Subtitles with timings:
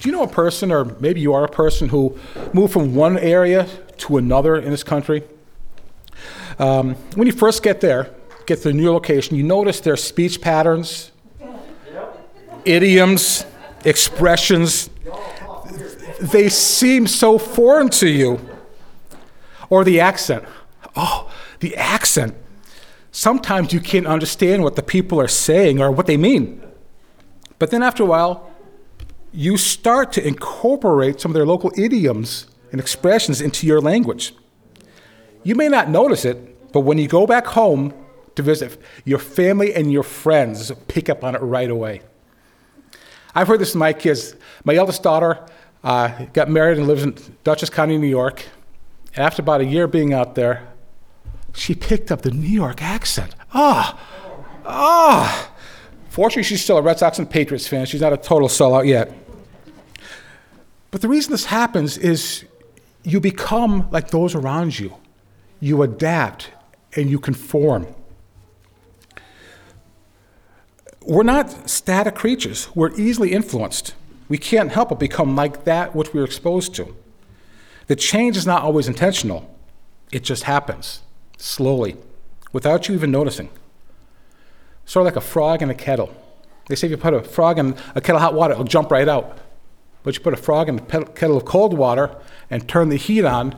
[0.00, 2.18] Do you know a person, or maybe you are a person, who
[2.52, 5.22] moved from one area to another in this country?
[6.58, 8.10] Um, when you first get there,
[8.46, 11.12] get to the new location, you notice their speech patterns,
[12.64, 13.44] idioms,
[13.84, 14.88] expressions.
[16.20, 18.40] They seem so foreign to you.
[19.68, 20.44] Or the accent.
[20.94, 21.30] Oh,
[21.60, 22.34] the accent.
[23.10, 26.62] Sometimes you can't understand what the people are saying or what they mean.
[27.58, 28.51] But then after a while,
[29.32, 34.34] you start to incorporate some of their local idioms and expressions into your language.
[35.42, 37.94] You may not notice it, but when you go back home
[38.34, 42.02] to visit, your family and your friends pick up on it right away.
[43.34, 44.36] I've heard this from my kids.
[44.64, 45.44] My eldest daughter
[45.82, 48.44] uh, got married and lives in Dutchess County, New York.
[49.14, 50.68] And after about a year being out there,
[51.54, 53.34] she picked up the New York accent.
[53.52, 55.48] Ah, oh, ah.
[55.48, 55.48] Oh.
[56.08, 57.86] Fortunately, she's still a Red Sox and Patriots fan.
[57.86, 59.10] She's not a total sellout yet.
[60.92, 62.44] But the reason this happens is
[63.02, 64.94] you become like those around you.
[65.58, 66.50] You adapt
[66.94, 67.86] and you conform.
[71.00, 73.94] We're not static creatures, we're easily influenced.
[74.28, 76.94] We can't help but become like that which we're exposed to.
[77.88, 79.52] The change is not always intentional,
[80.12, 81.00] it just happens
[81.38, 81.96] slowly
[82.52, 83.48] without you even noticing.
[84.84, 86.14] Sort of like a frog in a kettle.
[86.68, 88.90] They say if you put a frog in a kettle of hot water, it'll jump
[88.90, 89.38] right out.
[90.02, 92.16] But you put a frog in a kettle of cold water
[92.50, 93.56] and turn the heat on,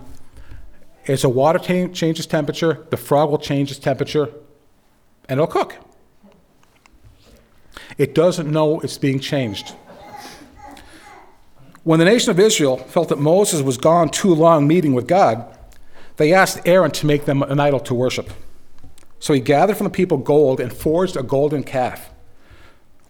[1.07, 4.31] as the water t- changes temperature, the frog will change its temperature
[5.29, 5.77] and it'll cook.
[7.99, 9.75] It doesn't know it's being changed.
[11.83, 15.47] When the nation of Israel felt that Moses was gone too long meeting with God,
[16.17, 18.31] they asked Aaron to make them an idol to worship.
[19.19, 22.11] So he gathered from the people gold and forged a golden calf.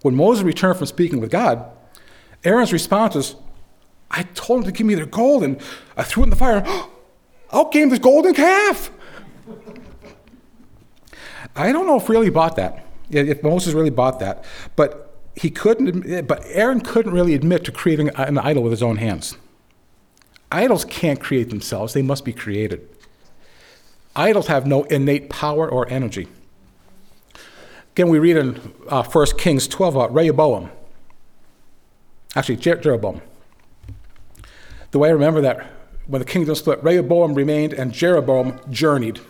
[0.03, 1.71] When Moses returned from speaking with God,
[2.45, 3.37] Aaron's response was,
[4.11, 5.61] I told him to give me their gold, and
[5.97, 6.64] I threw it in the fire.
[7.53, 8.91] Out came this golden calf.
[11.57, 16.27] I don't know if really bought that, if Moses really bought that, but he couldn't.
[16.27, 19.36] But Aaron couldn't really admit to creating an idol with his own hands.
[20.51, 22.89] Idols can't create themselves; they must be created.
[24.17, 26.29] Idols have no innate power or energy.
[27.92, 30.70] Again, we read in uh, 1 Kings 12 about Rehoboam.
[32.36, 33.20] Actually, Jer- Jeroboam.
[34.90, 35.67] The way I remember that,
[36.06, 39.20] when the kingdom split, Rehoboam remained and Jeroboam journeyed.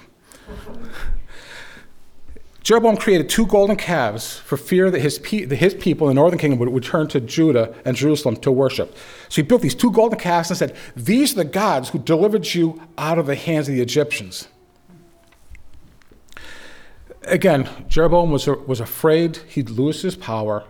[2.64, 6.20] Jeroboam created two golden calves for fear that his, pe- that his people in the
[6.20, 8.96] northern kingdom would return to Judah and Jerusalem to worship.
[9.28, 12.54] So he built these two golden calves and said, These are the gods who delivered
[12.54, 14.48] you out of the hands of the Egyptians.
[17.24, 20.64] Again, Jeroboam was, was afraid he'd lose his power,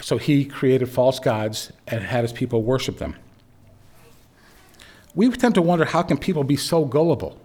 [0.00, 3.16] so he created false gods and had his people worship them.
[5.14, 7.40] We tend to wonder how can people be so gullible?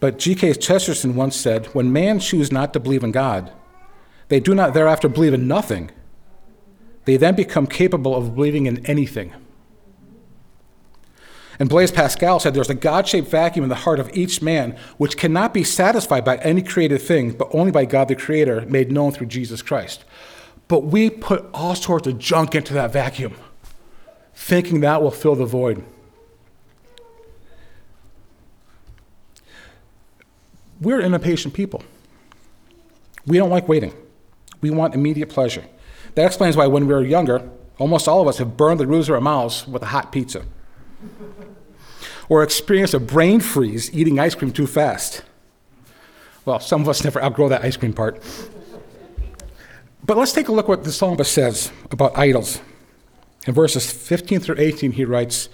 [0.00, 0.54] But G.K.
[0.54, 3.52] Chesterton once said, When man choose not to believe in God,
[4.28, 5.90] they do not thereafter believe in nothing.
[7.04, 9.34] They then become capable of believing in anything.
[11.58, 14.76] And Blaise Pascal said there's a God shaped vacuum in the heart of each man
[14.96, 18.92] which cannot be satisfied by any created thing, but only by God the Creator made
[18.92, 20.04] known through Jesus Christ.
[20.68, 23.34] But we put all sorts of junk into that vacuum,
[24.34, 25.82] thinking that will fill the void.
[30.80, 31.82] We're impatient people.
[33.26, 33.94] We don't like waiting.
[34.60, 35.64] We want immediate pleasure.
[36.14, 37.48] That explains why, when we were younger,
[37.78, 40.44] almost all of us have burned the roofs of our mouths with a hot pizza
[42.28, 45.22] or experienced a brain freeze eating ice cream too fast.
[46.44, 48.22] Well, some of us never outgrow that ice cream part.
[50.08, 52.62] But let's take a look what the psalmist says about idols.
[53.46, 55.50] In verses 15 through 18, he writes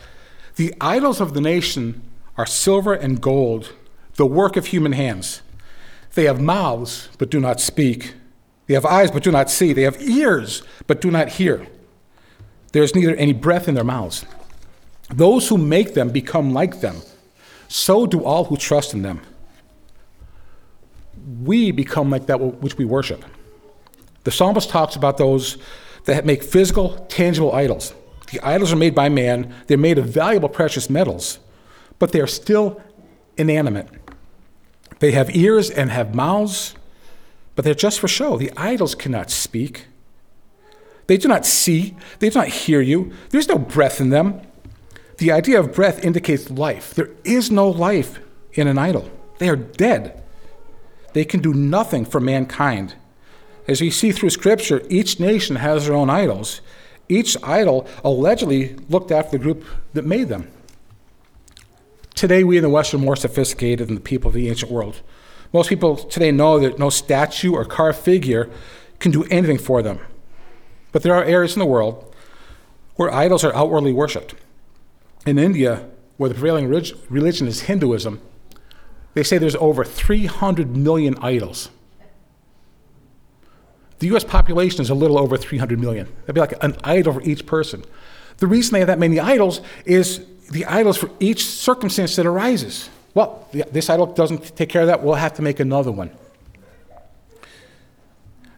[0.54, 2.02] The idols of the nation
[2.38, 3.72] are silver and gold,
[4.14, 5.42] the work of human hands.
[6.14, 8.14] They have mouths, but do not speak.
[8.68, 9.72] They have eyes, but do not see.
[9.72, 11.66] They have ears, but do not hear.
[12.70, 14.24] There is neither any breath in their mouths.
[15.08, 17.02] Those who make them become like them.
[17.66, 19.20] So do all who trust in them.
[21.42, 23.24] We become like that which we worship.
[24.24, 25.58] The psalmist talks about those
[26.04, 27.94] that make physical, tangible idols.
[28.32, 31.38] The idols are made by man, they're made of valuable, precious metals,
[31.98, 32.82] but they are still
[33.36, 33.88] inanimate.
[34.98, 36.74] They have ears and have mouths,
[37.54, 38.36] but they're just for show.
[38.36, 39.86] The idols cannot speak.
[41.06, 43.12] They do not see, they do not hear you.
[43.30, 44.40] There's no breath in them.
[45.18, 46.94] The idea of breath indicates life.
[46.94, 48.18] There is no life
[48.54, 50.22] in an idol, they are dead.
[51.12, 52.96] They can do nothing for mankind.
[53.66, 56.60] As we see through Scripture, each nation has their own idols.
[57.08, 59.64] Each idol allegedly looked after the group
[59.94, 60.50] that made them.
[62.14, 65.00] Today, we in the West are more sophisticated than the people of the ancient world.
[65.52, 68.50] Most people today know that no statue or carved figure
[68.98, 69.98] can do anything for them.
[70.92, 72.14] But there are areas in the world
[72.96, 74.34] where idols are outwardly worshipped.
[75.26, 78.20] In India, where the prevailing religion is Hinduism,
[79.14, 81.70] they say there's over 300 million idols.
[84.04, 86.06] The US population is a little over 300 million.
[86.26, 87.82] That'd be like an idol for each person.
[88.36, 92.90] The reason they have that many idols is the idols for each circumstance that arises.
[93.14, 96.10] Well, this idol doesn't take care of that, we'll have to make another one.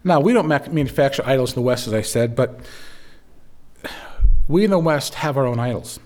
[0.02, 2.58] Now, we don't manufacture idols in the West, as I said, but
[4.48, 6.00] we in the West have our own idols.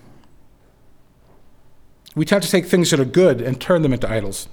[2.13, 4.47] We tend to take things that are good and turn them into idols.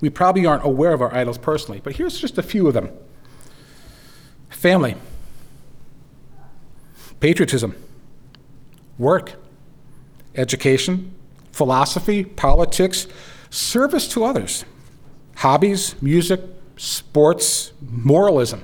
[0.00, 2.88] We probably aren't aware of our idols personally, but here's just a few of them
[4.62, 4.94] family,
[7.18, 7.74] patriotism,
[8.96, 9.32] work,
[10.36, 11.12] education,
[11.50, 13.08] philosophy, politics,
[13.50, 14.64] service to others,
[15.34, 16.40] hobbies, music,
[16.76, 18.62] sports, moralism.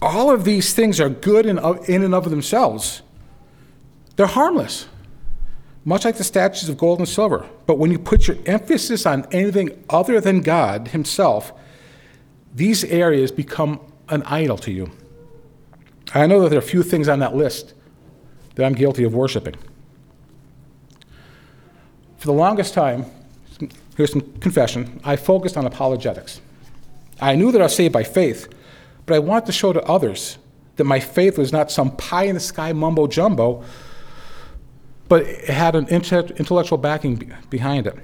[0.00, 3.02] All of these things are good in, in and of themselves.
[4.16, 4.86] They're harmless
[5.84, 7.46] much like the statues of gold and silver.
[7.66, 11.52] But when you put your emphasis on anything other than God Himself,
[12.54, 14.90] these areas become an idol to you.
[16.14, 17.74] I know that there are a few things on that list
[18.54, 19.54] that I'm guilty of worshiping.
[22.18, 23.06] For the longest time,
[23.96, 26.40] here's some confession, I focused on apologetics.
[27.20, 28.48] I knew that I was saved by faith,
[29.06, 30.38] but I wanted to show to others
[30.76, 33.64] that my faith was not some pie in the sky mumbo jumbo
[35.08, 37.96] but it had an intellectual backing behind it.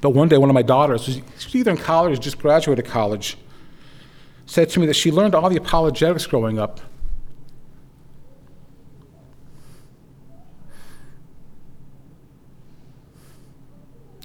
[0.00, 3.36] But one day, one of my daughters, she's either in college or just graduated college,
[4.46, 6.80] said to me that she learned all the apologetics growing up.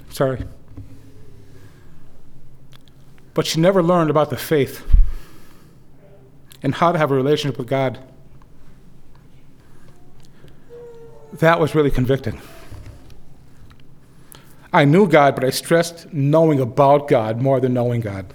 [0.10, 0.44] Sorry.
[3.34, 4.86] But she never learned about the faith
[6.62, 8.00] and how to have a relationship with God.
[11.34, 12.40] that was really convicting.
[14.74, 18.34] I knew God, but I stressed knowing about God more than knowing God.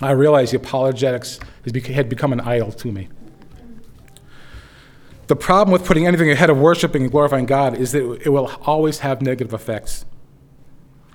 [0.00, 3.08] I realized the apologetics had become an idol to me.
[5.26, 8.50] The problem with putting anything ahead of worshiping and glorifying God is that it will
[8.62, 10.06] always have negative effects.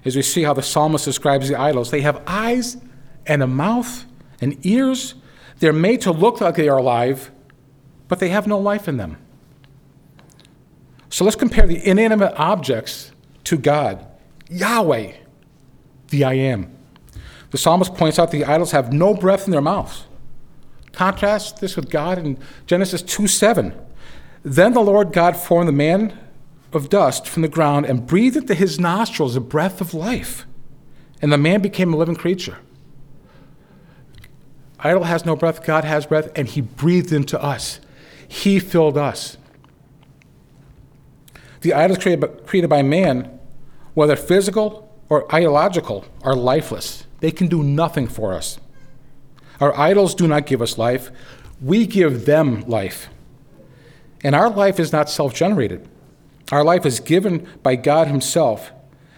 [0.06, 2.78] As we see how the psalmist describes the idols, they have eyes
[3.26, 4.06] and a mouth
[4.42, 5.16] and ears.
[5.60, 7.32] They're made to look like they are alive,
[8.08, 9.18] but they have no life in them.
[11.10, 13.12] So let's compare the inanimate objects
[13.46, 14.06] to God.
[14.50, 15.14] Yahweh,
[16.10, 16.73] the I am.
[17.54, 20.06] The psalmist points out the idols have no breath in their mouths.
[20.92, 23.80] Contrast this with God in Genesis 2 7.
[24.42, 26.18] Then the Lord God formed the man
[26.74, 30.48] of dust from the ground and breathed into his nostrils a breath of life.
[31.22, 32.58] And the man became a living creature.
[34.80, 37.80] Idol has no breath, God has breath, and he breathed into us.
[38.28, 39.38] He filled us.
[41.62, 43.40] The idols created, created by man,
[43.94, 47.03] whether physical or ideological, are lifeless.
[47.24, 48.60] They can do nothing for us.
[49.62, 51.10] Our idols do not give us life,
[51.62, 53.08] we give them life.
[54.26, 55.88] And our life is not self generated.
[56.52, 58.74] Our life is given by God Himself,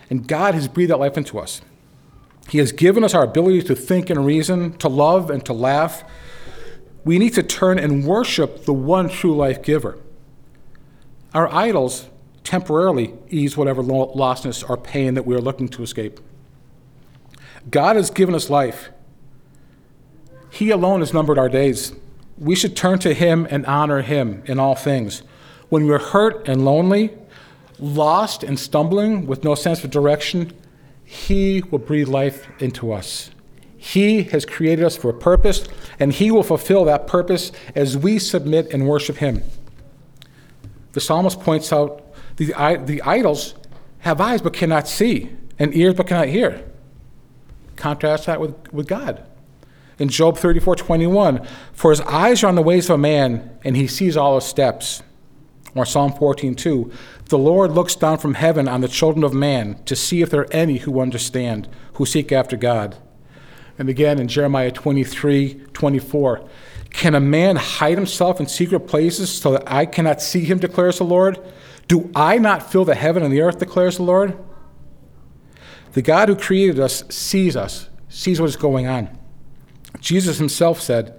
[0.08, 1.62] and God has breathed that life into us.
[2.48, 6.04] He has given us our ability to think and reason, to love and to laugh.
[7.06, 9.98] We need to turn and worship the one true life giver.
[11.34, 12.08] Our idols
[12.44, 16.20] temporarily ease whatever lostness or pain that we are looking to escape.
[17.70, 18.90] God has given us life.
[20.50, 21.94] He alone has numbered our days.
[22.38, 25.24] We should turn to Him and honor Him in all things.
[25.70, 27.12] When we're hurt and lonely,
[27.80, 30.54] lost and stumbling with no sense of direction,
[31.04, 33.32] He will breathe life into us.
[33.78, 35.68] He has created us for a purpose,
[36.00, 39.44] and He will fulfill that purpose as we submit and worship Him.
[40.94, 42.02] The psalmist points out
[42.38, 42.54] the,
[42.86, 43.56] the idols
[44.00, 46.64] have eyes but cannot see, and ears but cannot hear.
[47.76, 49.24] Contrast that with, with God.
[49.98, 53.78] In Job 34 21, for his eyes are on the ways of a man, and
[53.78, 55.02] he sees all his steps.
[55.74, 56.92] Or Psalm 14 2,
[57.26, 60.42] the Lord looks down from heaven on the children of man to see if there
[60.42, 62.98] are any who understand, who seek after God.
[63.78, 66.48] And again in Jeremiah 23 24,
[66.92, 71.00] can a man hide himself in secret places so that I cannot see him, declares
[71.00, 71.40] the Lord?
[71.90, 74.38] Do I not fill the heaven and the earth, declares the Lord?
[75.96, 79.18] The God who created us sees us, sees what is going on.
[80.02, 81.18] Jesus himself said,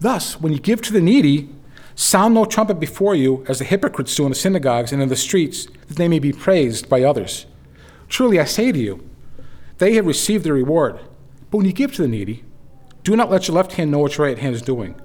[0.00, 1.50] Thus, when you give to the needy,
[1.94, 5.14] sound no trumpet before you, as the hypocrites do in the synagogues and in the
[5.14, 7.44] streets, that they may be praised by others.
[8.08, 9.06] Truly, I say to you,
[9.76, 11.00] they have received their reward.
[11.50, 12.44] But when you give to the needy,
[13.02, 14.98] do not let your left hand know what your right hand is doing,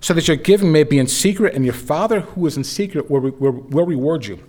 [0.00, 3.10] so that your giving may be in secret, and your Father who is in secret
[3.10, 4.42] will, will, will reward you.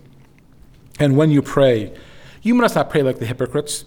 [0.98, 1.94] And when you pray,
[2.42, 3.84] you must not pray like the hypocrites,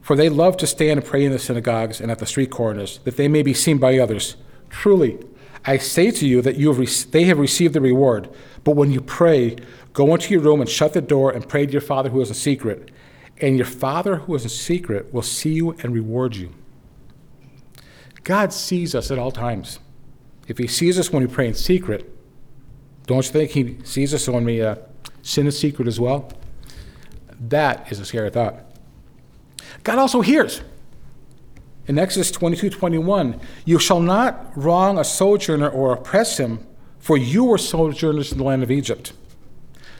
[0.00, 2.98] for they love to stand and pray in the synagogues and at the street corners,
[3.04, 4.36] that they may be seen by others.
[4.68, 5.18] Truly,
[5.64, 8.28] I say to you that you have re- they have received the reward.
[8.64, 9.56] But when you pray,
[9.92, 12.28] go into your room and shut the door and pray to your Father who is
[12.28, 12.90] in secret.
[13.40, 16.52] And your Father who is in secret will see you and reward you.
[18.24, 19.78] God sees us at all times.
[20.48, 22.10] If He sees us when we pray in secret,
[23.06, 24.76] don't you think He sees us when we uh,
[25.22, 26.32] sin in secret as well?
[27.48, 28.64] That is a scary thought.
[29.82, 30.62] God also hears.
[31.86, 36.64] In Exodus 22 21, you shall not wrong a sojourner or oppress him,
[37.00, 39.12] for you were sojourners in the land of Egypt.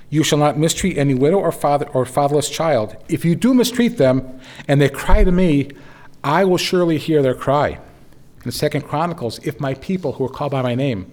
[0.08, 2.96] You shall not mistreat any widow or father or fatherless child.
[3.08, 5.70] If you do mistreat them, and they cry to me,
[6.22, 7.70] I will surely hear their cry.
[7.70, 11.12] In the Second Chronicles, if my people who are called by my name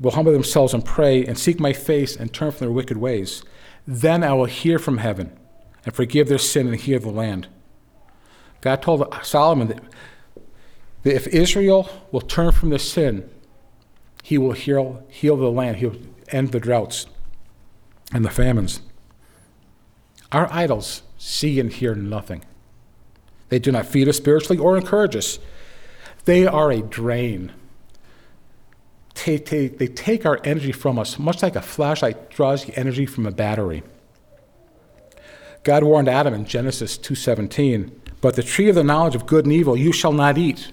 [0.00, 3.44] will humble themselves and pray and seek my face and turn from their wicked ways,
[3.86, 5.36] then I will hear from heaven
[5.84, 7.48] and forgive their sin and heal the land.
[8.60, 9.82] God told Solomon that,
[11.02, 13.28] that if Israel will turn from their sin,
[14.22, 15.96] he will heal, heal the land, he'll
[16.28, 17.06] end the droughts
[18.12, 18.80] and the famines.
[20.30, 22.44] Our idols see and hear nothing.
[23.48, 25.38] They do not feed us spiritually or encourage us.
[26.24, 27.52] They are a drain.
[29.24, 33.06] They, they, they take our energy from us, much like a flashlight draws the energy
[33.06, 33.82] from a battery.
[35.64, 39.52] God warned Adam in Genesis 2:17, "But the tree of the knowledge of good and
[39.52, 40.72] evil you shall not eat,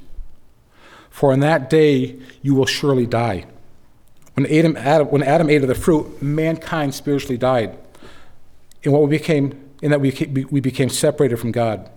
[1.09, 3.45] for in that day you will surely die."
[4.33, 7.77] When Adam, Adam, when Adam ate of the fruit, mankind spiritually died.
[8.83, 10.11] In what we became, in that we,
[10.49, 11.89] we became separated from God.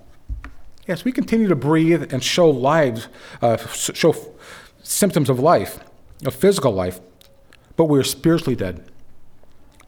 [0.89, 3.07] Yes, we continue to breathe and show lives,
[3.41, 4.15] uh, show
[4.83, 5.79] symptoms of life,
[6.25, 7.01] of physical life,
[7.77, 8.85] but we're spiritually dead.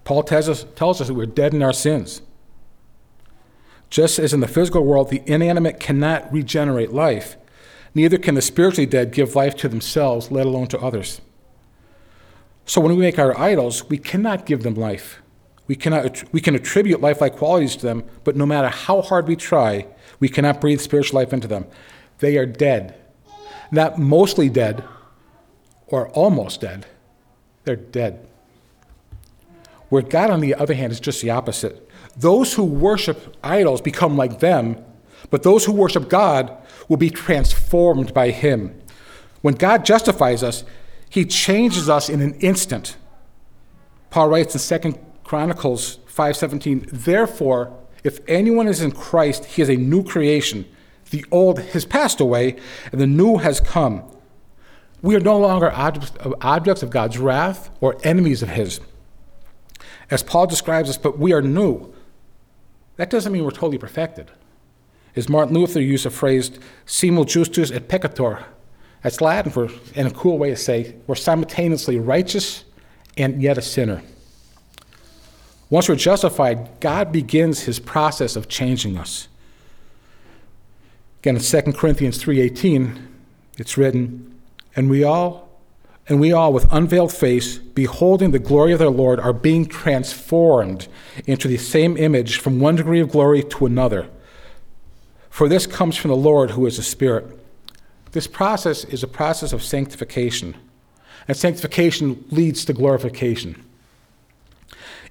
[0.05, 2.23] Paul tells us, tells us that we're dead in our sins.
[3.91, 7.37] Just as in the physical world, the inanimate cannot regenerate life,
[7.95, 11.21] neither can the spiritually dead give life to themselves, let alone to others.
[12.67, 15.21] So when we make our idols, we cannot give them life.
[15.67, 19.37] We, cannot, we can attribute lifelike qualities to them, but no matter how hard we
[19.37, 19.87] try,
[20.21, 21.67] we cannot breathe spiritual life into them.
[22.19, 22.95] They are dead.
[23.71, 24.85] Not mostly dead
[25.87, 26.87] or almost dead,
[27.65, 28.27] they're dead.
[29.89, 31.89] Where God, on the other hand, is just the opposite.
[32.17, 34.83] Those who worship idols become like them,
[35.31, 36.57] but those who worship God
[36.89, 38.81] will be transformed by Him.
[39.43, 40.65] When God justifies us,
[41.09, 42.97] He changes us in an instant.
[44.11, 47.73] Paul writes in 2 Chronicles 5:17, "Therefore,
[48.05, 50.67] if anyone is in Christ, he is a new creation.
[51.11, 52.57] The old has passed away,
[52.93, 54.03] and the new has come."
[55.05, 58.81] We are no longer objects of God's wrath or enemies of His.
[60.11, 61.93] As Paul describes us, but we are new.
[62.97, 64.31] That doesn't mean we're totally perfected.
[65.15, 66.53] As Martin Luther used the phrase,
[66.87, 68.45] simul justus et peccator.
[69.03, 72.65] That's Latin for, in a cool way to say, we're simultaneously righteous
[73.19, 74.03] and yet a sinner.
[75.69, 79.29] Once we're justified, God begins his process of changing us.
[81.21, 83.07] Again, in 2 Corinthians 3.18,
[83.59, 84.31] it's written,
[84.77, 85.45] And we all
[86.07, 90.87] and we all, with unveiled face, beholding the glory of the Lord, are being transformed
[91.27, 94.09] into the same image from one degree of glory to another.
[95.31, 97.27] For this comes from the Lord who is the Spirit.
[98.13, 100.57] This process is a process of sanctification,
[101.27, 103.65] and sanctification leads to glorification.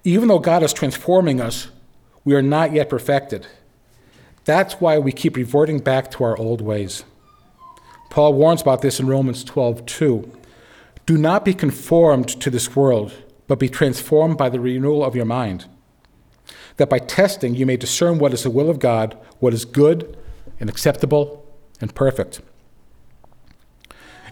[0.03, 1.69] Even though God is transforming us,
[2.23, 3.47] we are not yet perfected.
[4.45, 7.03] That's why we keep reverting back to our old ways.
[8.13, 10.31] Paul warns about this in Romans 12 2.
[11.07, 13.11] Do not be conformed to this world,
[13.47, 15.65] but be transformed by the renewal of your mind,
[16.77, 20.15] that by testing you may discern what is the will of God, what is good
[20.59, 21.43] and acceptable
[21.81, 22.41] and perfect.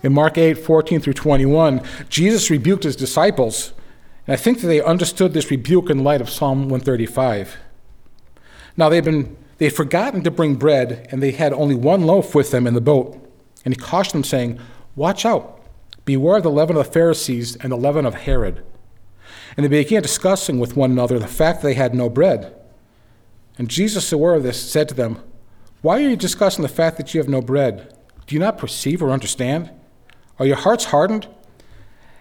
[0.04, 3.74] In Mark 8, 14 through 21, Jesus rebuked his disciples,
[4.28, 7.58] and I think that they understood this rebuke in light of Psalm 135.
[8.78, 12.36] Now they'd been they had forgotten to bring bread, and they had only one loaf
[12.36, 13.18] with them in the boat.
[13.64, 14.60] And he cautioned them, saying,
[14.96, 15.62] Watch out
[16.06, 18.64] Beware of the leaven of the Pharisees and the leaven of Herod.
[19.56, 22.56] And they began discussing with one another the fact that they had no bread.
[23.58, 25.20] And Jesus, aware of this, said to them,
[25.82, 27.96] Why are you discussing the fact that you have no bread?
[28.26, 29.70] Do you not perceive or understand?
[30.40, 31.28] Are your hearts hardened?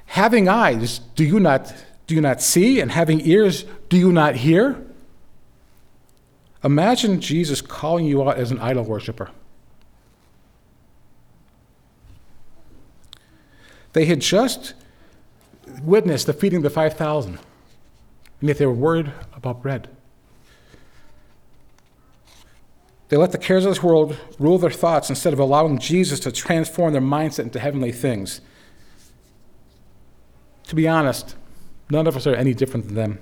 [0.06, 1.72] Having eyes, do you not,
[2.06, 2.80] do you not see?
[2.80, 4.84] And having ears, do you not hear?
[6.62, 9.30] Imagine Jesus calling you out as an idol worshiper.
[13.92, 14.74] They had just
[15.82, 17.38] witnessed the feeding of the 5,000,
[18.40, 19.88] and yet they were worried about bread.
[23.08, 26.30] They let the cares of this world rule their thoughts instead of allowing Jesus to
[26.30, 28.40] transform their mindset into heavenly things.
[30.68, 31.34] To be honest,
[31.90, 33.18] none of us are any different than them.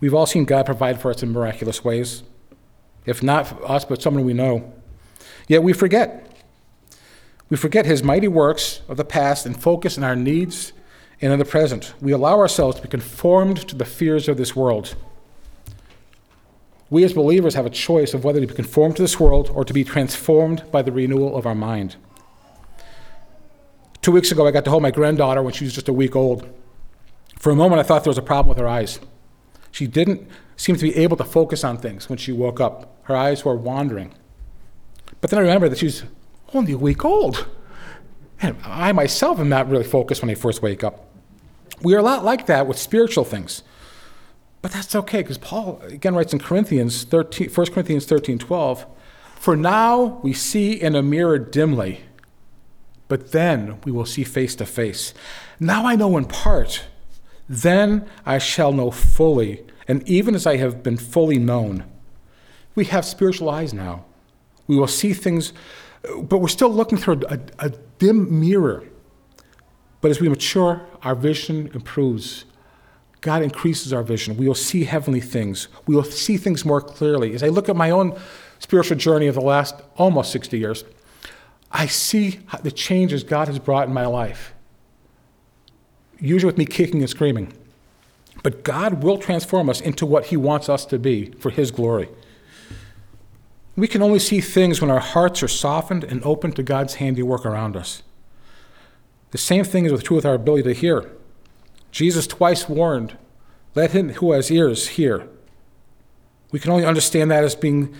[0.00, 2.22] We've all seen God provide for us in miraculous ways,
[3.04, 4.72] if not us, but someone we know.
[5.46, 6.37] Yet we forget.
[7.50, 10.72] We forget his mighty works of the past and focus on our needs
[11.20, 11.94] and in the present.
[12.00, 14.94] We allow ourselves to be conformed to the fears of this world.
[16.90, 19.64] We as believers have a choice of whether to be conformed to this world or
[19.64, 21.96] to be transformed by the renewal of our mind.
[24.00, 26.16] Two weeks ago, I got to hold my granddaughter when she was just a week
[26.16, 26.48] old.
[27.38, 29.00] For a moment, I thought there was a problem with her eyes.
[29.70, 32.96] She didn't seem to be able to focus on things when she woke up.
[33.04, 34.14] Her eyes were wandering.
[35.20, 36.04] But then I remembered that she was
[36.54, 37.46] only a week old.
[38.40, 41.08] And I myself am not really focused when I first wake up.
[41.82, 43.62] We are a lot like that with spiritual things.
[44.60, 48.86] But that's okay, because Paul again writes in Corinthians 13, 1 Corinthians 13, 12,
[49.36, 52.00] For now we see in a mirror dimly,
[53.06, 55.14] but then we will see face to face.
[55.60, 56.84] Now I know in part,
[57.48, 61.84] then I shall know fully, and even as I have been fully known.
[62.74, 64.04] We have spiritual eyes now.
[64.66, 65.52] We will see things,
[66.22, 68.84] but we're still looking through a, a, dim mirror.
[70.00, 72.44] But as we mature, our vision improves.
[73.20, 74.36] God increases our vision.
[74.36, 75.68] We will see heavenly things.
[75.86, 77.34] We will see things more clearly.
[77.34, 78.16] As I look at my own
[78.60, 80.84] spiritual journey of the last almost 60 years,
[81.72, 84.54] I see the changes God has brought in my life.
[86.20, 87.52] Usually with me kicking and screaming.
[88.42, 92.08] But God will transform us into what He wants us to be for His glory.
[93.78, 97.46] We can only see things when our hearts are softened and open to God's handiwork
[97.46, 98.02] around us.
[99.30, 101.12] The same thing is true with our ability to hear.
[101.92, 103.16] Jesus twice warned,
[103.76, 105.28] Let him who has ears hear.
[106.50, 107.94] We can only understand that as being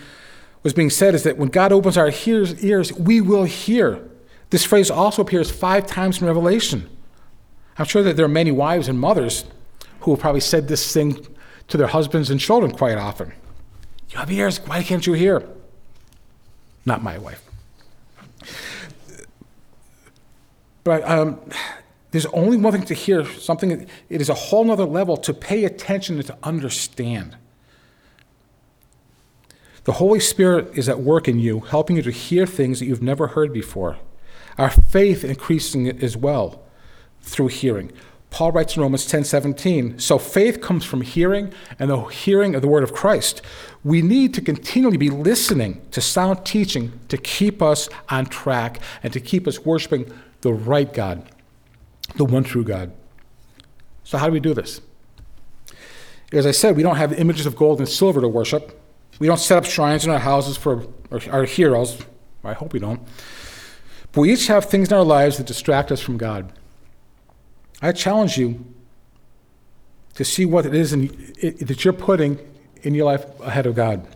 [0.64, 4.02] was being said is that when God opens our ears, ears, we will hear.
[4.50, 6.90] This phrase also appears five times in Revelation.
[7.78, 9.44] I'm sure that there are many wives and mothers
[10.00, 11.24] who have probably said this thing
[11.68, 13.32] to their husbands and children quite often.
[14.10, 15.48] You have ears, why can't you hear?
[16.88, 17.42] Not my wife.
[20.84, 21.38] But um,
[22.12, 25.66] there's only one thing to hear, something, it is a whole other level to pay
[25.66, 27.36] attention and to understand.
[29.84, 33.02] The Holy Spirit is at work in you, helping you to hear things that you've
[33.02, 33.98] never heard before.
[34.56, 36.62] Our faith increasing as well
[37.20, 37.92] through hearing.
[38.30, 42.62] Paul writes in Romans 10 17, so faith comes from hearing, and the hearing of
[42.62, 43.40] the word of Christ.
[43.82, 49.12] We need to continually be listening to sound teaching to keep us on track and
[49.12, 50.12] to keep us worshiping
[50.42, 51.28] the right God
[52.16, 52.92] the one true God.
[54.04, 54.80] So, how do we do this?
[56.32, 58.80] As I said, we don't have images of gold and silver to worship.
[59.18, 62.02] We don't set up shrines in our houses for our heroes.
[62.44, 63.00] I hope we don't.
[64.12, 66.52] But we each have things in our lives that distract us from God.
[67.80, 68.64] I challenge you
[70.14, 72.38] to see what it is in, it, that you're putting
[72.82, 74.06] in your life ahead of God.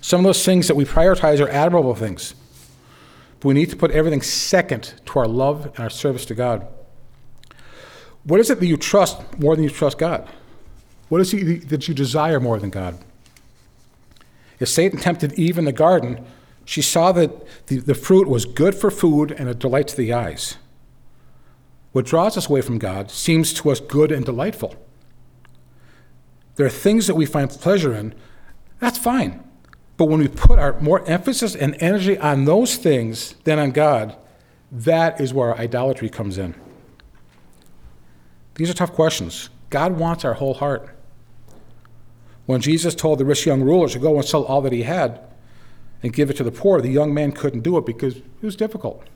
[0.00, 2.34] Some of those things that we prioritize are admirable things,
[3.40, 6.66] but we need to put everything second to our love and our service to God.
[8.24, 10.28] What is it that you trust more than you trust God?
[11.08, 12.98] What is it that you desire more than God?
[14.60, 16.24] If Satan tempted Eve in the garden,
[16.64, 20.12] she saw that the, the fruit was good for food and a delight to the
[20.12, 20.56] eyes.
[21.94, 24.74] What draws us away from God seems to us good and delightful.
[26.56, 28.16] There are things that we find pleasure in,
[28.80, 29.44] that's fine.
[29.96, 34.16] But when we put our more emphasis and energy on those things than on God,
[34.72, 36.56] that is where idolatry comes in.
[38.56, 39.48] These are tough questions.
[39.70, 40.88] God wants our whole heart.
[42.46, 45.20] When Jesus told the rich young ruler to go and sell all that he had
[46.02, 48.56] and give it to the poor, the young man couldn't do it because it was
[48.56, 49.06] difficult.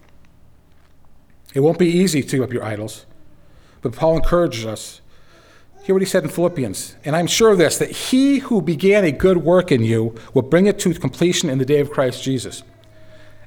[1.55, 3.07] It won't be easy to give up your idols,
[3.81, 5.01] but Paul encourages us.
[5.83, 6.97] Hear what he said in Philippians.
[7.05, 10.43] And I'm sure of this, that he who began a good work in you will
[10.43, 12.63] bring it to completion in the day of Christ Jesus.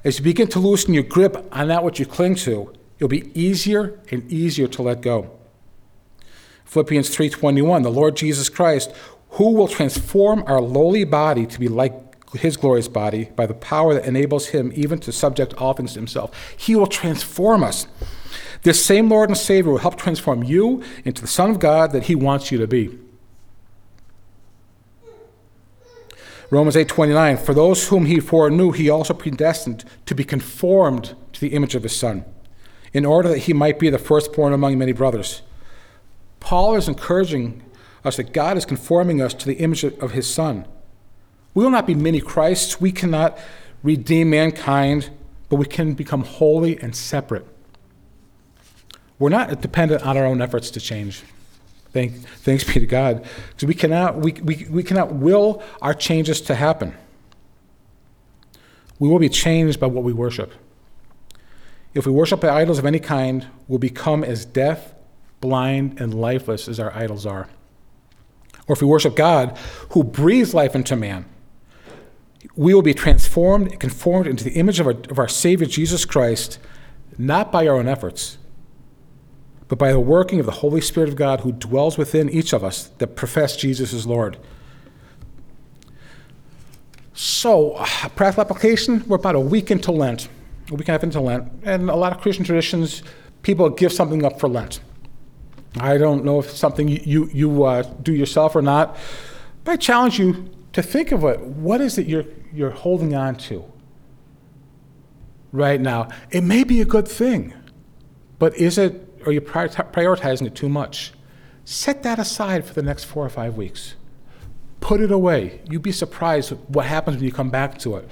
[0.02, 3.30] As you begin to loosen your grip on that which you cling to, it'll be
[3.40, 5.30] easier and easier to let go.
[6.64, 8.92] Philippians 3:21, the Lord Jesus Christ,
[9.30, 13.94] who will transform our lowly body to be like his glorious body by the power
[13.94, 16.54] that enables him even to subject all things to himself.
[16.56, 17.86] He will transform us.
[18.62, 22.04] This same Lord and Savior will help transform you into the Son of God that
[22.04, 22.98] he wants you to be.
[26.50, 31.54] Romans 8:29 For those whom he foreknew he also predestined to be conformed to the
[31.54, 32.26] image of his son
[32.92, 35.40] in order that he might be the firstborn among many brothers.
[36.40, 37.62] Paul is encouraging
[38.04, 40.66] us that God is conforming us to the image of his son.
[41.54, 42.80] We will not be many Christs.
[42.80, 43.38] We cannot
[43.82, 45.10] redeem mankind,
[45.48, 47.46] but we can become holy and separate.
[49.18, 51.22] We're not dependent on our own efforts to change.
[51.92, 53.24] Thank, thanks be to God.
[53.50, 56.94] Because we cannot, we, we, we cannot will our changes to happen.
[58.98, 60.52] We will be changed by what we worship.
[61.94, 64.94] If we worship idols of any kind, we'll become as deaf,
[65.40, 67.48] blind, and lifeless as our idols are.
[68.66, 69.58] Or if we worship God,
[69.90, 71.26] who breathes life into man,
[72.54, 76.04] we will be transformed and conformed into the image of our, of our Savior Jesus
[76.04, 76.58] Christ,
[77.16, 78.38] not by our own efforts,
[79.68, 82.62] but by the working of the Holy Spirit of God who dwells within each of
[82.62, 84.36] us that profess Jesus as Lord.
[87.14, 87.74] So,
[88.16, 90.28] practical application, we're about a week into Lent,
[90.70, 93.02] a week and a half into Lent, and a lot of Christian traditions,
[93.42, 94.80] people give something up for Lent.
[95.78, 98.96] I don't know if it's something you, you, you uh, do yourself or not,
[99.64, 101.40] but I challenge you to think of it.
[101.40, 103.64] What is it you're, you're holding on to
[105.52, 106.08] right now?
[106.30, 107.54] It may be a good thing,
[108.38, 111.12] but is it, are you prioritizing it too much?
[111.64, 113.94] Set that aside for the next four or five weeks.
[114.80, 115.60] Put it away.
[115.70, 118.08] You'd be surprised what happens when you come back to it.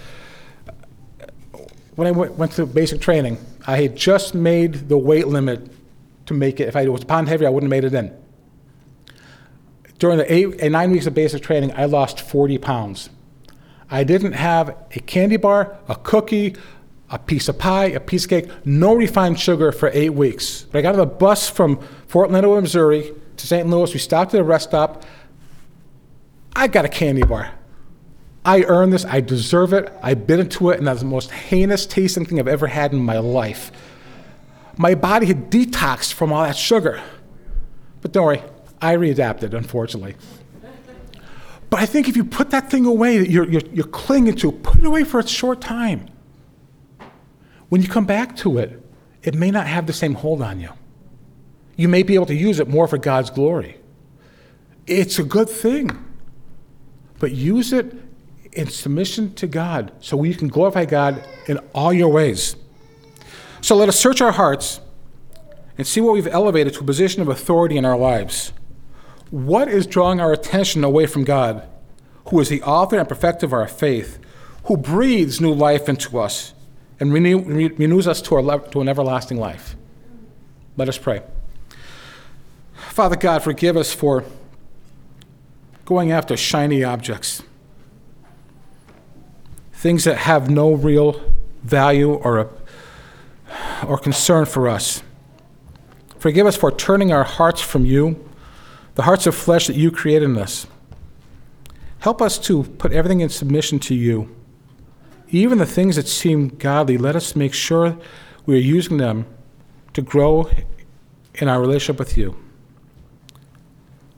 [1.96, 5.70] When I went, went through basic training, I had just made the weight limit
[6.27, 6.68] to make it.
[6.68, 8.16] If I was pound heavy, I wouldn't have made it in.
[10.00, 13.10] During the eight and nine weeks of basic training, I lost 40 pounds.
[13.90, 16.56] I didn't have a candy bar, a cookie,
[17.10, 20.62] a piece of pie, a piece of cake, no refined sugar for eight weeks.
[20.62, 23.68] But I got on the bus from Fort Leonard, Missouri to St.
[23.68, 23.92] Louis.
[23.92, 25.04] We stopped at a rest stop.
[26.56, 27.52] I got a candy bar.
[28.42, 29.04] I earned this.
[29.04, 29.92] I deserve it.
[30.02, 33.00] I bit into it, and that's the most heinous tasting thing I've ever had in
[33.00, 33.70] my life.
[34.78, 37.02] My body had detoxed from all that sugar.
[38.00, 38.42] But don't worry,
[38.81, 40.16] I readapted, unfortunately.
[41.69, 44.51] But I think if you put that thing away that you're, you're, you're clinging to,
[44.51, 46.09] put it away for a short time.
[47.69, 48.85] When you come back to it,
[49.23, 50.71] it may not have the same hold on you.
[51.77, 53.79] You may be able to use it more for God's glory.
[54.87, 55.90] It's a good thing.
[57.21, 57.95] But use it
[58.53, 62.57] in submission to God so you can glorify God in all your ways.
[63.61, 64.81] So let us search our hearts
[65.79, 68.53] and see what we've elevated to a position of authority in our lives.
[69.31, 71.66] What is drawing our attention away from God,
[72.29, 74.19] who is the author and perfecter of our faith,
[74.64, 76.53] who breathes new life into us
[76.99, 79.77] and renew, renews us to, our, to an everlasting life?
[80.77, 81.23] Let us pray.
[82.75, 84.25] Father God, forgive us for
[85.85, 87.43] going after shiny objects,
[89.73, 91.21] things that have no real
[91.62, 92.49] value or, a,
[93.87, 95.03] or concern for us.
[96.19, 98.30] Forgive us for turning our hearts from you
[99.00, 100.66] the hearts of flesh that you created in us.
[102.00, 104.28] Help us to put everything in submission to you.
[105.30, 107.96] Even the things that seem godly, let us make sure
[108.44, 109.24] we are using them
[109.94, 110.50] to grow
[111.36, 112.36] in our relationship with you.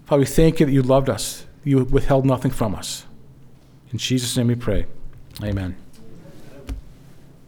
[0.04, 1.46] Father, we thank you that you loved us.
[1.62, 3.06] You withheld nothing from us.
[3.92, 4.86] In Jesus' name we pray.
[5.44, 5.76] Amen.